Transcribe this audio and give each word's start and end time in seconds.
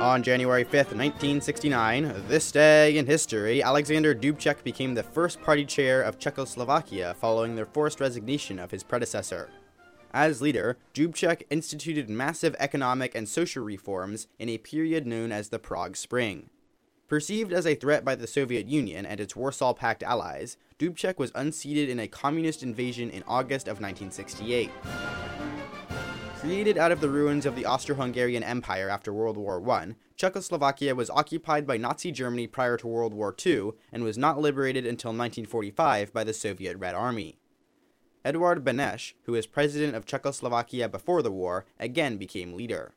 On 0.00 0.22
January 0.22 0.64
5th, 0.64 0.96
1969, 0.96 2.24
this 2.26 2.50
day 2.50 2.96
in 2.96 3.04
history, 3.04 3.62
Alexander 3.62 4.14
Dubček 4.14 4.64
became 4.64 4.94
the 4.94 5.02
first 5.02 5.42
party 5.42 5.66
chair 5.66 6.00
of 6.00 6.18
Czechoslovakia 6.18 7.14
following 7.20 7.54
the 7.54 7.66
forced 7.66 8.00
resignation 8.00 8.58
of 8.58 8.70
his 8.70 8.82
predecessor. 8.82 9.50
As 10.14 10.40
leader, 10.40 10.78
Dubček 10.94 11.42
instituted 11.50 12.08
massive 12.08 12.56
economic 12.58 13.14
and 13.14 13.28
social 13.28 13.62
reforms 13.62 14.26
in 14.38 14.48
a 14.48 14.56
period 14.56 15.06
known 15.06 15.32
as 15.32 15.50
the 15.50 15.58
Prague 15.58 15.98
Spring. 15.98 16.48
Perceived 17.06 17.52
as 17.52 17.66
a 17.66 17.74
threat 17.74 18.02
by 18.02 18.14
the 18.14 18.26
Soviet 18.26 18.66
Union 18.66 19.04
and 19.04 19.20
its 19.20 19.36
Warsaw 19.36 19.74
Pact 19.74 20.02
allies, 20.02 20.56
Dubček 20.78 21.18
was 21.18 21.30
unseated 21.34 21.90
in 21.90 22.00
a 22.00 22.08
communist 22.08 22.62
invasion 22.62 23.10
in 23.10 23.22
August 23.28 23.68
of 23.68 23.82
1968. 23.82 24.70
Created 26.40 26.78
out 26.78 26.90
of 26.90 27.02
the 27.02 27.10
ruins 27.10 27.44
of 27.44 27.54
the 27.54 27.66
Austro 27.66 27.94
Hungarian 27.94 28.42
Empire 28.42 28.88
after 28.88 29.12
World 29.12 29.36
War 29.36 29.62
I, 29.70 29.94
Czechoslovakia 30.16 30.94
was 30.94 31.10
occupied 31.10 31.66
by 31.66 31.76
Nazi 31.76 32.10
Germany 32.10 32.46
prior 32.46 32.78
to 32.78 32.86
World 32.86 33.12
War 33.12 33.36
II 33.44 33.72
and 33.92 34.02
was 34.02 34.16
not 34.16 34.40
liberated 34.40 34.86
until 34.86 35.10
1945 35.10 36.14
by 36.14 36.24
the 36.24 36.32
Soviet 36.32 36.78
Red 36.78 36.94
Army. 36.94 37.38
Eduard 38.24 38.64
Beneš, 38.64 39.12
who 39.24 39.32
was 39.32 39.46
president 39.46 39.94
of 39.94 40.06
Czechoslovakia 40.06 40.88
before 40.88 41.20
the 41.20 41.30
war, 41.30 41.66
again 41.78 42.16
became 42.16 42.54
leader. 42.54 42.94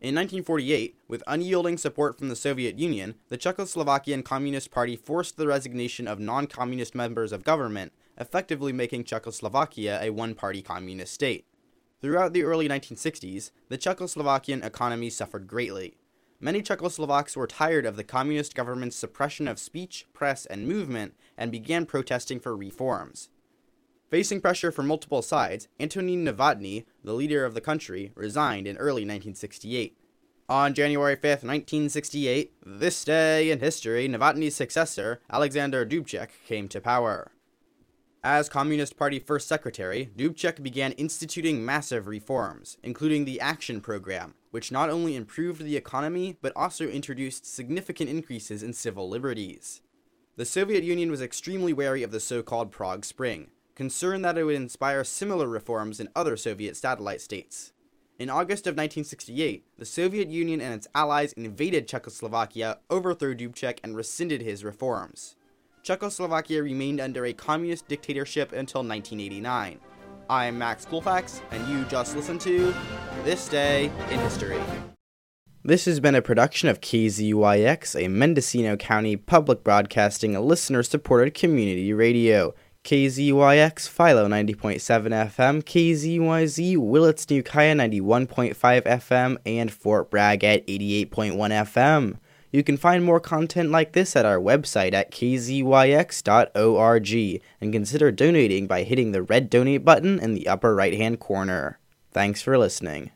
In 0.00 0.14
1948, 0.14 0.94
with 1.08 1.24
unyielding 1.26 1.76
support 1.76 2.16
from 2.16 2.28
the 2.28 2.36
Soviet 2.36 2.78
Union, 2.78 3.16
the 3.30 3.36
Czechoslovakian 3.38 4.24
Communist 4.24 4.70
Party 4.70 4.94
forced 4.94 5.38
the 5.38 5.48
resignation 5.48 6.06
of 6.06 6.20
non 6.20 6.46
communist 6.46 6.94
members 6.94 7.32
of 7.32 7.42
government, 7.42 7.92
effectively 8.16 8.72
making 8.72 9.02
Czechoslovakia 9.02 9.98
a 10.00 10.10
one 10.10 10.36
party 10.36 10.62
communist 10.62 11.12
state. 11.12 11.44
Throughout 12.00 12.32
the 12.32 12.44
early 12.44 12.68
1960s, 12.68 13.50
the 13.68 13.78
Czechoslovakian 13.78 14.64
economy 14.64 15.10
suffered 15.10 15.48
greatly. 15.48 15.96
Many 16.40 16.62
Czechoslovaks 16.62 17.36
were 17.36 17.48
tired 17.48 17.84
of 17.84 17.96
the 17.96 18.04
communist 18.04 18.54
government's 18.54 18.94
suppression 18.94 19.48
of 19.48 19.58
speech, 19.58 20.06
press, 20.12 20.46
and 20.46 20.68
movement 20.68 21.14
and 21.36 21.50
began 21.50 21.86
protesting 21.86 22.38
for 22.38 22.56
reforms. 22.56 23.30
Facing 24.10 24.40
pressure 24.40 24.70
from 24.70 24.86
multiple 24.86 25.22
sides, 25.22 25.66
Antonín 25.80 26.22
Novotný, 26.22 26.84
the 27.02 27.14
leader 27.14 27.44
of 27.44 27.54
the 27.54 27.60
country, 27.60 28.12
resigned 28.14 28.68
in 28.68 28.76
early 28.76 29.02
1968. 29.02 29.98
On 30.48 30.72
January 30.72 31.16
5, 31.16 31.22
1968, 31.22 32.52
this 32.64 33.04
day 33.04 33.50
in 33.50 33.58
history, 33.58 34.08
Novotny's 34.08 34.54
successor, 34.54 35.20
Alexander 35.28 35.84
Dubček, 35.84 36.28
came 36.46 36.68
to 36.68 36.80
power. 36.80 37.32
As 38.24 38.48
Communist 38.48 38.96
Party 38.96 39.20
First 39.20 39.46
Secretary, 39.46 40.10
Dubček 40.16 40.60
began 40.60 40.90
instituting 40.92 41.64
massive 41.64 42.08
reforms, 42.08 42.76
including 42.82 43.24
the 43.24 43.40
Action 43.40 43.80
Program, 43.80 44.34
which 44.50 44.72
not 44.72 44.90
only 44.90 45.14
improved 45.14 45.62
the 45.62 45.76
economy 45.76 46.36
but 46.42 46.52
also 46.56 46.88
introduced 46.88 47.46
significant 47.46 48.10
increases 48.10 48.60
in 48.60 48.72
civil 48.72 49.08
liberties. 49.08 49.82
The 50.36 50.44
Soviet 50.44 50.82
Union 50.82 51.12
was 51.12 51.22
extremely 51.22 51.72
wary 51.72 52.02
of 52.02 52.10
the 52.10 52.18
so 52.18 52.42
called 52.42 52.72
Prague 52.72 53.04
Spring, 53.04 53.50
concerned 53.76 54.24
that 54.24 54.36
it 54.36 54.42
would 54.42 54.56
inspire 54.56 55.04
similar 55.04 55.46
reforms 55.46 56.00
in 56.00 56.08
other 56.16 56.36
Soviet 56.36 56.76
satellite 56.76 57.20
states. 57.20 57.72
In 58.18 58.30
August 58.30 58.66
of 58.66 58.72
1968, 58.72 59.64
the 59.78 59.84
Soviet 59.84 60.28
Union 60.28 60.60
and 60.60 60.74
its 60.74 60.88
allies 60.92 61.32
invaded 61.34 61.86
Czechoslovakia, 61.86 62.78
overthrew 62.90 63.36
Dubček, 63.36 63.78
and 63.84 63.94
rescinded 63.94 64.42
his 64.42 64.64
reforms. 64.64 65.36
Czechoslovakia 65.82 66.62
remained 66.62 67.00
under 67.00 67.24
a 67.26 67.32
communist 67.32 67.88
dictatorship 67.88 68.52
until 68.52 68.82
1989. 68.82 69.78
I'm 70.30 70.58
Max 70.58 70.84
Colfax, 70.84 71.40
and 71.50 71.66
you 71.68 71.84
just 71.84 72.14
listened 72.14 72.40
to 72.42 72.74
This 73.24 73.48
Day 73.48 73.90
in 74.10 74.20
History. 74.20 74.60
This 75.64 75.86
has 75.86 76.00
been 76.00 76.14
a 76.14 76.22
production 76.22 76.68
of 76.68 76.80
KZYX, 76.80 78.02
a 78.02 78.08
Mendocino 78.08 78.76
County 78.76 79.16
public 79.16 79.64
broadcasting, 79.64 80.38
listener 80.38 80.82
supported 80.82 81.34
community 81.34 81.92
radio. 81.92 82.54
KZYX, 82.84 83.88
Philo 83.88 84.28
90.7 84.28 84.78
FM, 84.78 85.62
KZYZ, 85.62 86.78
Willits 86.78 87.28
New 87.28 87.42
Kaya 87.42 87.74
91.5 87.74 88.54
FM, 88.54 89.36
and 89.44 89.70
Fort 89.70 90.10
Bragg 90.10 90.42
at 90.44 90.66
88.1 90.66 91.34
FM. 91.34 92.16
You 92.50 92.64
can 92.64 92.76
find 92.76 93.04
more 93.04 93.20
content 93.20 93.70
like 93.70 93.92
this 93.92 94.16
at 94.16 94.24
our 94.24 94.38
website 94.38 94.94
at 94.94 95.10
kzyx.org 95.10 95.82
and 97.60 97.72
consider 97.72 98.10
donating 98.10 98.66
by 98.66 98.82
hitting 98.84 99.12
the 99.12 99.22
red 99.22 99.50
donate 99.50 99.84
button 99.84 100.18
in 100.18 100.34
the 100.34 100.48
upper 100.48 100.74
right 100.74 100.94
hand 100.94 101.20
corner. 101.20 101.78
Thanks 102.12 102.40
for 102.40 102.56
listening. 102.56 103.10